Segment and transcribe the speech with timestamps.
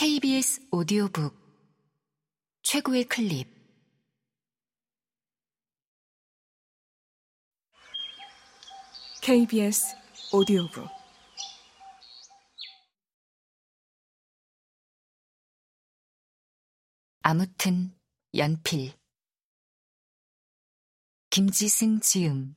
[0.00, 1.34] KBS 오디오북
[2.62, 3.48] 최고의 클립.
[9.20, 9.96] KBS
[10.32, 10.86] 오디오북.
[17.22, 17.92] 아무튼
[18.36, 18.92] 연필.
[21.30, 22.54] 김지승 지음.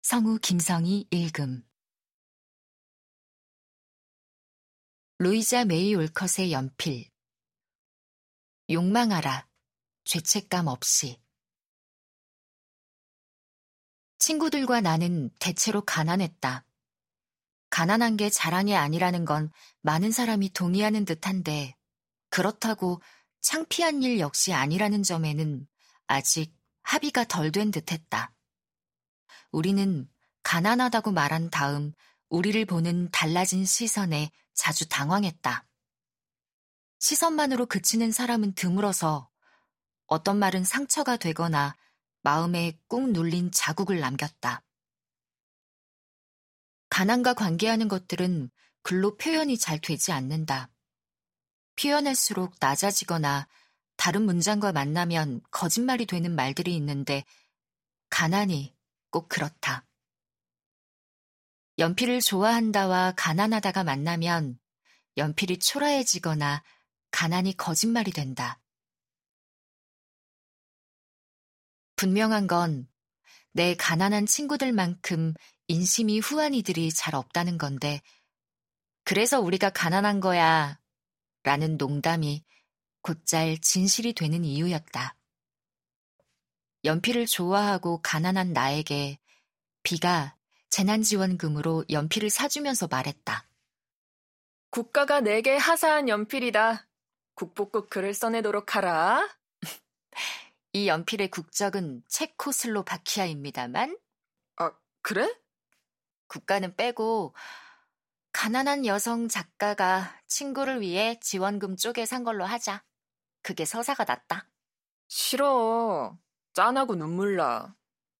[0.00, 1.69] 성우 김성희 읽음
[5.22, 7.04] 루이자 메이 올컷의 연필
[8.70, 9.46] 욕망하라
[10.04, 11.20] 죄책감 없이
[14.16, 16.64] 친구들과 나는 대체로 가난했다.
[17.68, 21.76] 가난한 게 자랑이 아니라는 건 많은 사람이 동의하는 듯한데
[22.30, 23.02] 그렇다고
[23.42, 25.68] 창피한 일 역시 아니라는 점에는
[26.06, 28.32] 아직 합의가 덜 된 듯했다.
[29.50, 30.08] 우리는
[30.44, 31.92] 가난하다고 말한 다음
[32.30, 35.66] 우리를 보는 달라진 시선에 자주 당황했다.
[37.00, 39.28] 시선만으로 그치는 사람은 드물어서
[40.06, 41.76] 어떤 말은 상처가 되거나
[42.22, 44.62] 마음에 꾹 눌린 자국을 남겼다.
[46.88, 48.50] 가난과 관계하는 것들은
[48.82, 50.70] 글로 표현이 잘 되지 않는다.
[51.76, 53.48] 표현할수록 낮아지거나
[53.96, 57.24] 다른 문장과 만나면 거짓말이 되는 말들이 있는데
[58.08, 58.76] 가난이
[59.10, 59.86] 꼭 그렇다.
[61.80, 64.58] 연필을 좋아한다와 가난하다가 만나면
[65.16, 66.62] 연필이 초라해지거나
[67.10, 68.60] 가난이 거짓말이 된다.
[71.96, 72.90] 분명한 건
[73.52, 75.34] 내 가난한 친구들만큼
[75.66, 78.00] 인심이 후한 이들이 잘 없다는 건데,
[79.04, 80.78] 그래서 우리가 가난한 거야.
[81.42, 82.44] 라는 농담이
[83.02, 85.16] 곧잘 진실이 되는 이유였다.
[86.84, 89.18] 연필을 좋아하고 가난한 나에게
[89.82, 90.36] 비가
[90.70, 93.46] 재난지원금으로 연필을 사주면서 말했다.
[94.70, 96.86] 국가가 내게 하사한 연필이다.
[97.34, 99.28] 국보국 글을 써내도록 하라.
[100.72, 103.98] 이 연필의 국적은 체코슬로바키아입니다만.
[104.56, 104.72] 아,
[105.02, 105.34] 그래?
[106.28, 107.34] 국가는 빼고
[108.32, 112.84] 가난한 여성 작가가 친구를 위해 지원금 쪼개 산 걸로 하자.
[113.42, 114.48] 그게 서사가 낫다.
[115.08, 116.16] 싫어.
[116.52, 117.74] 짠하고 눈물 나.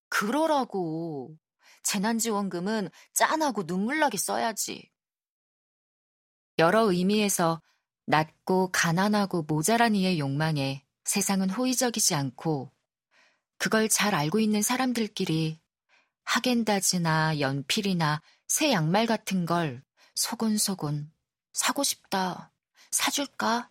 [0.08, 1.36] 그러라고.
[1.82, 4.90] 재난지원금은 짠하고 눈물나게 써야지.
[6.58, 7.62] 여러 의미에서
[8.06, 12.72] 낮고 가난하고 모자란 이의 욕망에 세상은 호의적이지 않고
[13.58, 15.60] 그걸 잘 알고 있는 사람들끼리
[16.24, 19.82] 하겐다즈나 연필이나 새 양말 같은 걸
[20.14, 21.12] 소곤소곤
[21.52, 22.52] 사고 싶다,
[22.90, 23.70] 사줄까?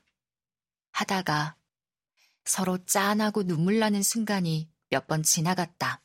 [0.92, 1.56] 하다가
[2.46, 6.02] 서로 짠하고 눈물 나는 순간이 몇 번 지나갔다.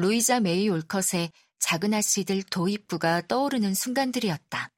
[0.00, 4.70] 루이자 메이 올컷의 작은 아씨들 도입부가 떠오르는 순간들이었다.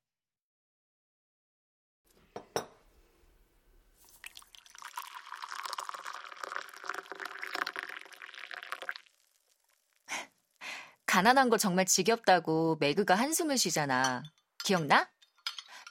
[11.05, 14.23] 가난한 거 정말 지겹다고 매그가 한숨을 쉬잖아.
[14.65, 15.11] 기억나?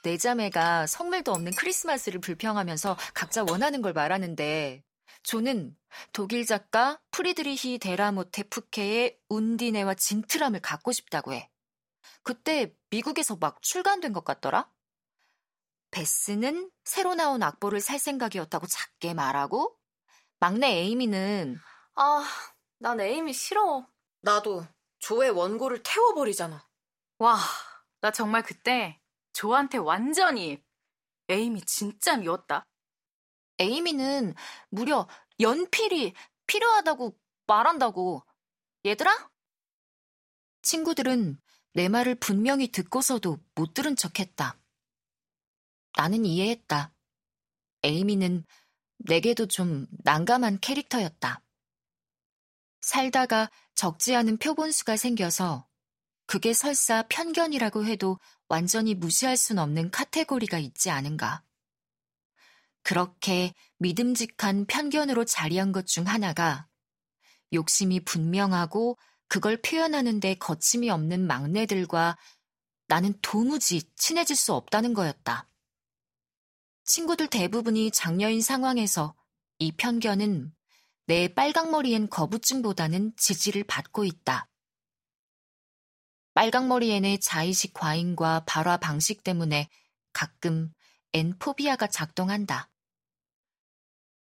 [0.02, 4.82] 내 자매가 선물도 없는 크리스마스를 불평하면서 각자 원하는 걸 말하는데
[5.22, 5.76] 조는
[6.12, 11.50] 독일 작가 프리드리히 데라모테 푸케의 운디네와 진트람을 갖고 싶다고 해.
[12.22, 14.70] 그때 미국에서 막 출간된 것 같더라?
[15.90, 19.76] 베스는 새로 나온 악보를 살 생각이었다고 작게 말하고
[20.38, 21.58] 막내 에이미는
[21.96, 22.24] 아,
[22.78, 23.86] 난 에이미 싫어.
[24.22, 24.66] 나도
[25.00, 26.66] 조의 원고를 태워버리잖아.
[27.18, 27.38] 와,
[28.00, 29.00] 나 정말 그때
[29.32, 30.62] 조한테 완전히
[31.28, 32.64] 에이미 진짜 미웠다.
[33.60, 34.34] 에이미는
[34.70, 35.06] 무려
[35.38, 36.14] 연필이
[36.46, 37.16] 필요하다고
[37.46, 38.24] 말한다고.
[38.84, 39.30] 얘들아?
[40.62, 41.40] 친구들은
[41.74, 44.58] 내 말을 분명히 듣고서도 못 들은 척 했다.
[45.96, 46.92] 나는 이해했다.
[47.82, 48.44] 에이미는
[48.98, 51.42] 내게도 좀 난감한 캐릭터였다.
[52.80, 55.68] 살다가 적지 않은 표본수가 생겨서
[56.26, 61.42] 그게 설사 편견이라고 해도 완전히 무시할 순 없는 카테고리가 있지 않은가.
[62.82, 66.66] 그렇게 믿음직한 편견으로 자리한 것 중 하나가
[67.52, 68.96] 욕심이 분명하고
[69.28, 72.16] 그걸 표현하는데 거침이 없는 막내들과
[72.86, 75.48] 나는 도무지 친해질 수 없다는 거였다.
[76.84, 79.14] 친구들 대부분이 장녀인 상황에서
[79.58, 80.52] 이 편견은
[81.06, 84.48] 내 빨강머리엔 거부증보다는 지지를 받고 있다.
[86.34, 89.68] 빨강머리엔의 자의식 과잉과 발화 방식 때문에
[90.12, 90.72] 가끔
[91.12, 92.69] 엔포비아가 작동한다.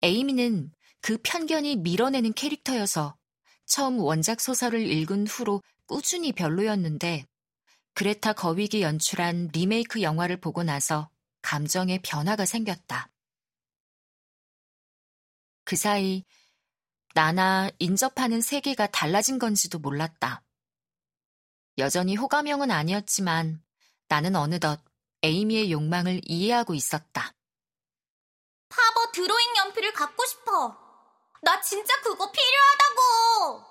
[0.02, 3.16] 에이미는 그 편견이 밀어내는 캐릭터여서
[3.64, 7.26] 처음 원작 소설을 읽은 후로 꾸준히 별로였는데
[7.94, 11.08] 그레타 거윅이 연출한 리메이크 영화를 보고 나서
[11.42, 13.10] 감정의 변화가 생겼다.
[15.64, 16.24] 그 사이
[17.14, 20.42] 나나 인접하는 세계가 달라진 건지도 몰랐다.
[21.78, 23.62] 여전히 호감형은 아니었지만
[24.08, 24.80] 나는 어느덧
[25.22, 27.35] 에이미의 욕망을 이해하고 있었다.
[28.68, 30.76] 파버 드로잉 연필을 갖고 싶어.
[31.42, 33.64] 나 진짜 그거 필요하다고!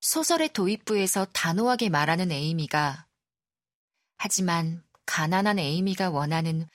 [0.00, 3.06] 소설의 도입부에서 단호하게 말하는 에이미가
[4.16, 6.68] 하지만 가난한 에이미가 원하는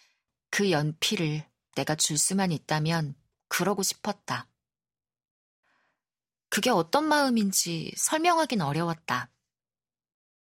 [0.49, 1.43] 그 연필을
[1.75, 3.15] 내가 줄 수만 있다면
[3.47, 4.47] 그러고 싶었다.
[6.49, 9.29] 그게 어떤 마음인지 설명하긴 어려웠다.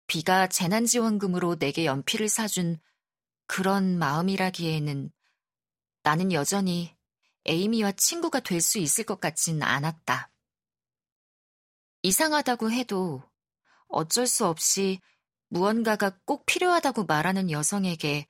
[0.08, 2.80] 비가 재난지원금으로 내게 연필을 사준
[3.46, 5.12] 그런 마음이라기에는
[6.08, 6.96] 나는 여전히
[7.44, 10.32] 에이미와 친구가 될 수 있을 것 같진 않았다.
[12.02, 13.22] 이상하다고 해도
[13.90, 15.02] 어쩔 수 없이
[15.50, 18.26] 무언가가 꼭 필요하다고 말하는 여성에게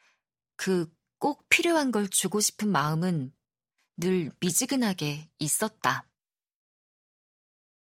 [0.55, 3.31] 그 꼭 필요한 걸 주고 싶은 마음은
[3.97, 6.07] 늘 미지근하게 있었다.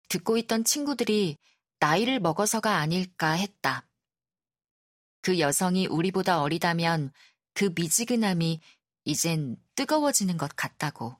[0.08, 1.36] 듣고 있던 친구들이
[1.78, 3.86] 나이를 먹어서가 아닐까 했다.
[5.20, 7.12] 그 여성이 우리보다 어리다면
[7.52, 8.60] 그 미지근함이
[9.08, 11.16] 이젠 뜨거워지는 것 같다고.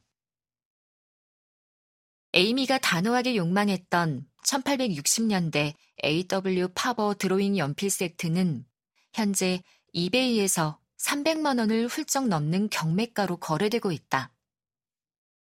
[2.35, 5.73] 에이미가 단호하게 욕망했던 1860년대
[6.05, 8.67] AW 파버 드로잉 연필 세트는
[9.15, 9.63] 현재
[9.95, 14.35] 이베이에서 300만 원을 훌쩍 넘는 경매가로 거래되고 있다.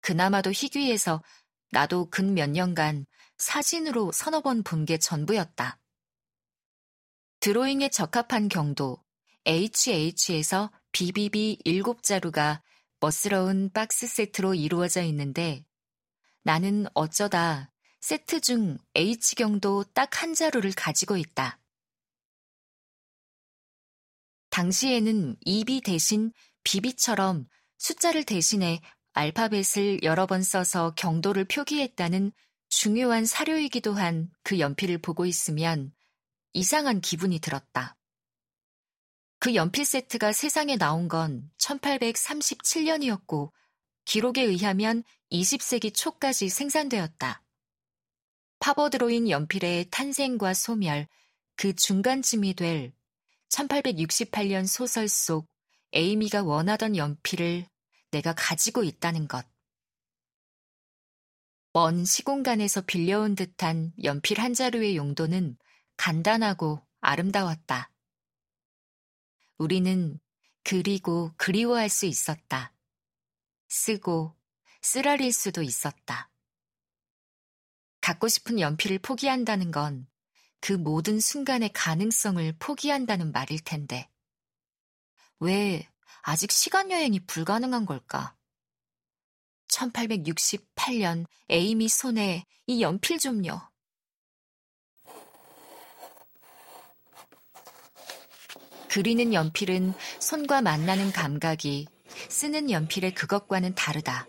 [0.03, 1.23] 그나마도 희귀해서
[1.71, 3.07] 나도 근 몇 년간
[3.39, 5.79] 사진으로 서너 번 본 게 전부였다.
[7.41, 9.03] 드로잉에 적합한 경도
[9.47, 12.63] HH에서 BBB 7자루가
[13.01, 15.65] 멋스러운 박스 세트로 이루어져 있는데
[16.45, 21.59] 나는 어쩌다 세트 중 H경도 딱 한 자루를 가지고 있다.
[24.51, 26.33] 당시에는 EB 대신
[26.63, 28.81] BB처럼 숫자를 대신해
[29.15, 32.31] 알파벳을 여러 번 써서 경도를 표기했다는
[32.69, 35.93] 중요한 사료이기도 한 그 연필을 보고 있으면
[36.53, 37.97] 이상한 기분이 들었다.
[39.45, 43.53] 그 연필 세트가 세상에 나온 건 1837년이었고
[44.07, 47.43] 기록에 의하면 20세기 초까지 생산되었다.
[48.59, 51.09] 파버드로잉 연필의 탄생과 소멸,
[51.57, 52.95] 그 중간쯤이 될
[53.51, 55.47] 1868년 소설 속
[55.93, 57.67] 에이미가 원하던 연필을
[58.13, 59.47] 내가 가지고 있다는 것.
[61.75, 65.59] 먼 시공간에서 빌려온 듯한 연필 한 자루의 용도는
[65.99, 67.91] 간단하고 아름다웠다.
[69.59, 70.19] 우리는
[70.63, 72.73] 그리고 그리워할 수 있었다.
[73.69, 74.35] 쓰고
[74.83, 76.31] 쓰라릴 수도 있었다.
[78.01, 80.07] 갖고 싶은 연필을 포기한다는 건
[80.65, 84.09] 그 모든 순간의 가능성을 포기한다는 말일 텐데.
[85.39, 85.87] 왜
[86.23, 88.35] 아직 시간 여행이 불가능한 걸까?
[89.69, 93.71] 1868년 에이미 손에 이 연필 좀요.
[98.95, 101.89] 그리는 연필은 손과 만나는 감각이
[102.29, 104.29] 쓰는 연필의 그것과는 다르다.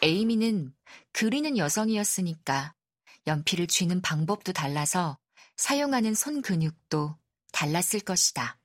[0.00, 0.72] 에이미는
[1.12, 2.72] 그리는 여성이었으니까
[3.26, 5.18] 연필을 쥐는 방법도 달라서
[5.58, 7.18] 사용하는 손 근육도
[7.52, 8.56] 달랐을 것이다.